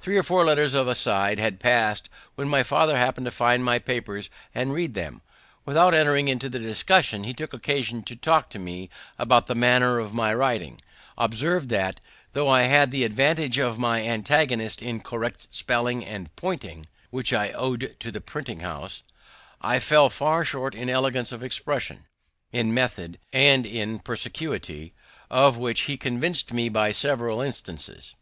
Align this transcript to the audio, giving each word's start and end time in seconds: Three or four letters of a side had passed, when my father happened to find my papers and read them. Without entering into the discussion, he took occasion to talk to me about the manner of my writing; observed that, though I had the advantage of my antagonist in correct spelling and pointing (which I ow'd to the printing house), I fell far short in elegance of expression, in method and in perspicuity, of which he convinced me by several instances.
Three 0.00 0.16
or 0.16 0.22
four 0.22 0.42
letters 0.42 0.72
of 0.72 0.88
a 0.88 0.94
side 0.94 1.38
had 1.38 1.60
passed, 1.60 2.08
when 2.34 2.48
my 2.48 2.62
father 2.62 2.96
happened 2.96 3.26
to 3.26 3.30
find 3.30 3.62
my 3.62 3.78
papers 3.78 4.30
and 4.54 4.72
read 4.72 4.94
them. 4.94 5.20
Without 5.66 5.92
entering 5.92 6.28
into 6.28 6.48
the 6.48 6.58
discussion, 6.58 7.24
he 7.24 7.34
took 7.34 7.52
occasion 7.52 8.02
to 8.04 8.16
talk 8.16 8.48
to 8.48 8.58
me 8.58 8.88
about 9.18 9.48
the 9.48 9.54
manner 9.54 9.98
of 9.98 10.14
my 10.14 10.32
writing; 10.32 10.80
observed 11.18 11.68
that, 11.68 12.00
though 12.32 12.48
I 12.48 12.62
had 12.62 12.90
the 12.90 13.04
advantage 13.04 13.58
of 13.58 13.78
my 13.78 14.02
antagonist 14.02 14.80
in 14.80 15.00
correct 15.00 15.46
spelling 15.50 16.02
and 16.02 16.34
pointing 16.36 16.86
(which 17.10 17.34
I 17.34 17.52
ow'd 17.52 17.96
to 18.00 18.10
the 18.10 18.22
printing 18.22 18.60
house), 18.60 19.02
I 19.60 19.78
fell 19.78 20.08
far 20.08 20.42
short 20.42 20.74
in 20.74 20.88
elegance 20.88 21.32
of 21.32 21.44
expression, 21.44 22.06
in 22.50 22.72
method 22.72 23.18
and 23.30 23.66
in 23.66 23.98
perspicuity, 23.98 24.94
of 25.28 25.58
which 25.58 25.82
he 25.82 25.98
convinced 25.98 26.50
me 26.50 26.70
by 26.70 26.92
several 26.92 27.42
instances. 27.42 28.14